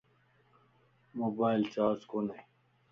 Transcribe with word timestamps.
موبائلم 1.19 1.69
چارج 1.73 2.01
ڪوني 2.11 2.39